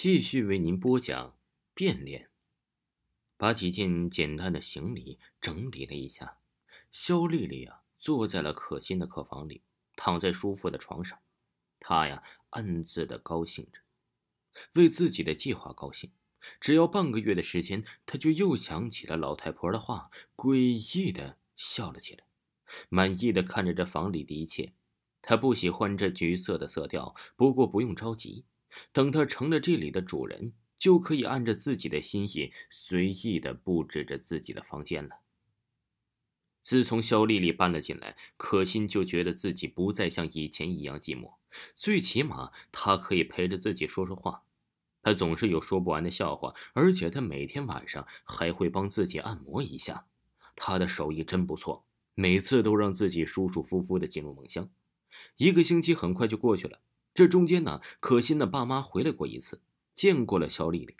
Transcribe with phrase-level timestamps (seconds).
[0.00, 1.36] 继续为您播讲
[1.74, 2.30] 变脸。
[3.36, 6.38] 把几件简单的行李整理了一下，
[6.92, 9.64] 肖丽丽啊坐在了可心的客房里，
[9.96, 11.18] 躺在舒服的床上，
[11.80, 13.80] 她呀暗自的高兴着，
[14.74, 16.12] 为自己的计划高兴。
[16.60, 20.56] 只要半个月的时间，她就又想起了老太婆的话，诡
[20.96, 22.24] 异的笑了起来，
[22.88, 24.74] 满意的看着这房里的一切。
[25.20, 28.44] 她不喜欢这橘色的色调，不过不用着急。
[28.92, 35.20] 等他成了这里的主人，就可以按着自己的心意随意的布置着自己的房间了。
[36.60, 41.36] 自从肖丽丽搬了进来，可心就觉得自己不再像以前一样寂寞，
[41.74, 44.42] 最起码她可以陪着自己说说话。
[45.02, 50.06] 她总是有说不完的笑话，而且她每天晚上还会帮自己按摩一下。
[50.54, 54.68] 她的手艺真不错，每次都让自己舒舒服服的进入梦乡。
[55.36, 56.80] 一个星期很快就过去了。
[57.18, 59.60] 这中间呢，可心的爸妈回来过一次，
[59.92, 60.94] 见过了肖丽丽，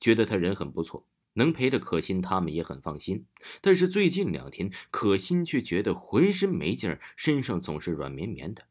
[0.00, 3.24] 觉得她人很不错，能陪着可心，他们也很放心。
[3.60, 8.64] 但是最近两天，可心却觉得浑身没劲儿，身上总是软绵绵的，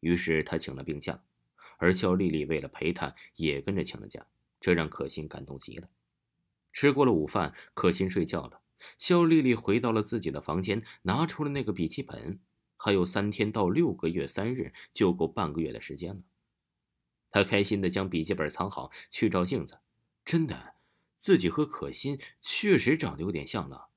[0.00, 1.22] 于是她请了病假，
[1.78, 4.26] 而肖丽丽为了陪她，也跟着请了假，
[4.60, 5.88] 这让可心感动极了。
[6.70, 8.60] 吃过了午饭，可心睡觉了，
[8.98, 12.38] 肖丽丽回到了自己的房间，拿出了那个笔记本。
[12.86, 16.22] 还有三天到六个月三日，就够半个月的时间了。
[17.32, 19.80] 他开心的将笔记本藏好，去照镜子。
[20.24, 20.76] 真的，
[21.18, 23.88] 自己和可心确实长得有点像了。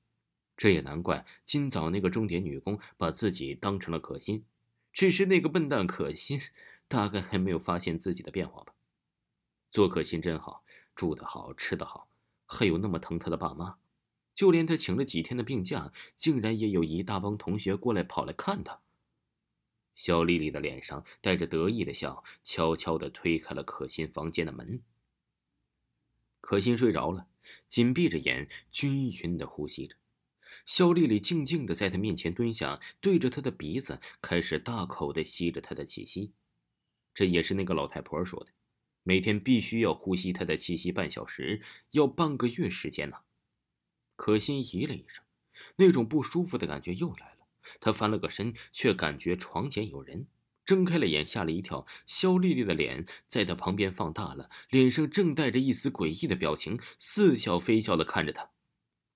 [0.56, 4.44] 这也难怪，今早那个钟点女工把自己当成了可心。
[4.92, 6.40] 只是那个笨蛋可心，
[6.88, 8.74] 大概还没有发现自己的变化吧。
[9.70, 10.64] 做可心真好，
[10.96, 12.08] 住得好，吃得好，
[12.44, 13.76] 还有那么疼她的爸妈。
[14.40, 18.80] 就连他请了几天的病假，竟然也有一大帮同学过来跑来看他。
[19.94, 24.80] 肖丽丽的脸上带着得意的笑，悄悄地推开了可心房间的门。
[26.40, 27.26] 可心睡着了，
[27.68, 29.94] 紧闭着眼，均匀地呼吸着。
[30.64, 36.32] 肖丽丽静静地在他面前蹲下，对着他的鼻子开始大口地吸着他的气息。
[37.12, 38.50] 这也是那个老太婆说的，
[39.02, 43.18] 每天必须要呼吸他的气息半小时，要半个月时间呢。
[44.20, 45.24] 可心咦了一声，
[45.76, 47.46] 那种不舒服的感觉又来了。
[47.80, 50.26] 他翻了个身，却感觉床前有人，
[50.66, 51.86] 睁开了眼，吓了一跳。
[52.04, 58.50] 肖丽丽的脸在他旁边放大了，脸上正带着一丝诡异的表情，似笑非笑的看着他。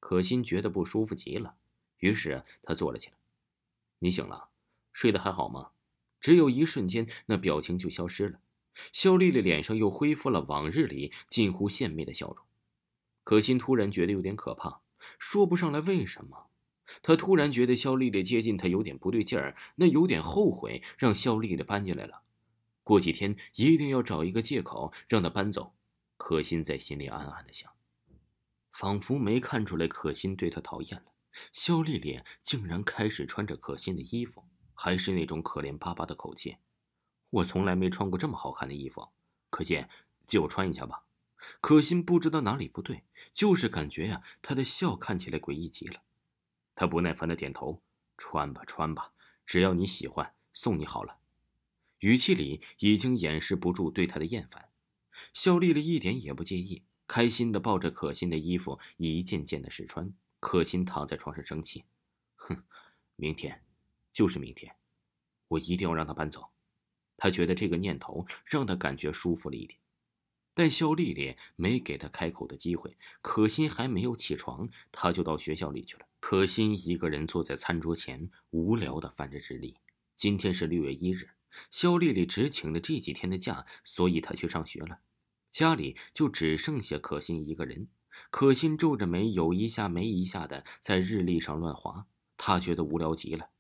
[0.01, 1.57] 可心觉得不舒服极了，
[1.99, 3.17] 于是他坐了起来。
[3.99, 4.49] 你醒了，
[4.95, 5.73] 睡得还好吗？
[6.19, 8.41] 只有一瞬间，那表情就消失了。
[8.91, 12.39] 肖丽丽脸上又恢复了往日里近乎献媚的笑容。
[13.23, 14.81] 可心突然觉得有点可怕。
[15.19, 16.51] 说不上来为什么，
[17.03, 22.23] 他突然觉得肖丽丽接近他有点不对劲儿，那有点后悔让肖丽丽搬进来了。
[22.83, 25.75] 过几天一定要找一个借口让她搬走。
[26.17, 27.71] 可心在心里暗暗的想，
[28.73, 31.13] 仿佛没看出来可心对他讨厌了。
[31.53, 34.45] 肖丽丽竟然开始穿着可心的衣服，
[34.75, 36.57] 还是那种可怜巴巴的口气。
[37.31, 39.09] 我从来没穿过这么好看的衣服，
[39.51, 39.85] 可心，
[40.25, 41.05] 借我穿一下吧。
[41.61, 46.03] 可心不知道哪里不对，就是感觉呀，他的笑看起来诡异极了。
[46.75, 47.83] 他不耐烦的点头
[48.19, 49.13] ：“穿吧，穿吧，
[49.47, 51.19] 只要你喜欢，送你好了。”
[52.01, 54.69] 语气里已经掩饰不住对他的厌烦。
[55.33, 60.13] 肖丽丽一点也不介意，开心的抱着可心的衣服一件件的试穿。
[60.41, 61.85] 可心躺在床上生气
[62.37, 62.63] ：“哼，
[63.17, 63.63] 明天，
[64.13, 64.77] 就是明天，
[65.49, 66.51] 我一定要让他搬走。”
[67.17, 69.79] 他觉得这个念头让他感觉舒服了一点。
[70.55, 76.07] 但肖丽丽没给他开口的机会，可心还没有起床，他就到学校里去了。
[76.21, 79.77] 可心一个人坐在餐桌前，无聊的翻着日历。
[80.15, 81.29] 今天是六月一日，
[81.71, 85.01] 肖丽丽只请了这几天的假，所以她去上学了。
[85.51, 87.89] 家里就只剩下可心一个人。
[88.31, 93.51] 可心皱着眉，有一下没一下的在日历上乱划，她觉得无聊极了。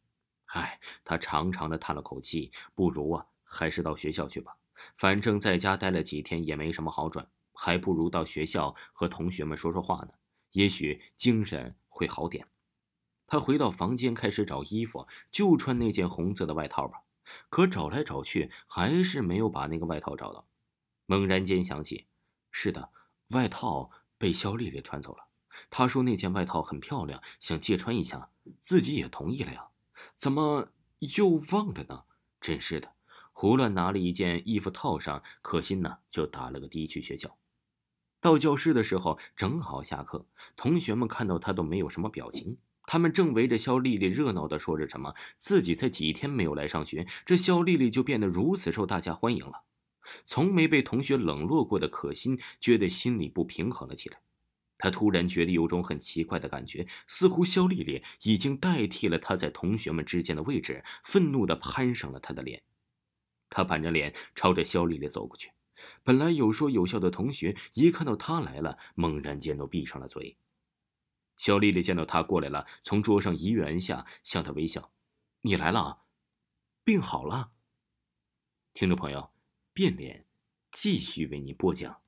[0.46, 4.56] 唉，她长长的叹了口气，不如啊，还是到学校去吧。
[4.96, 10.10] 反正在家待了几天也没什么好转，还不如到学校和同学们说说话呢，
[10.52, 12.46] 也许精神会好点。
[13.26, 17.00] 他回到房间开始找衣服，就穿那件红色的外套吧。
[17.48, 20.46] 可找来找去还是没有把那个外套找到。
[21.06, 22.06] 猛然间想起，
[22.50, 22.90] 是的，
[23.28, 25.26] 外套被肖丽丽穿走了。
[25.70, 28.30] 她说那件外套很漂亮，想借穿一下，
[28.60, 29.68] 自己也同意了呀。
[30.16, 30.68] 怎么
[31.16, 32.04] 又忘了呢？
[32.40, 32.93] 真是的。
[33.36, 37.36] 胡乱拿了一件衣服套上，可心呢就打了个的去学校。
[38.20, 40.24] 到教室的时候正好下课，
[40.56, 42.56] 同学们看到他都没有什么表情。
[42.86, 49.64] 他们正围着肖丽丽热闹的说着什么，自己才几天没有来上学，这肖丽丽就变得如此受大家欢迎了。
[50.24, 54.18] 从没被同学冷落过的可心觉得心里不平衡了起来。
[54.78, 62.62] 他突然觉得有种很奇怪的感觉，似乎肖丽丽已经代替了他在同学们之间的位置，愤怒的攀上了他的脸。
[63.54, 65.52] 他板着脸朝着肖丽丽走过去。
[66.02, 70.36] 本来有说有笑的同学，一看到他来了，猛然间都闭上了嘴。
[71.36, 74.90] 肖丽丽见到他过来了，从桌上一跃而下，向他微笑
[75.42, 76.02] ：“你来了，
[76.82, 77.52] 病好了。”
[78.74, 79.30] 听众朋友，
[79.72, 80.26] 变脸
[80.72, 82.03] 继续为您播讲。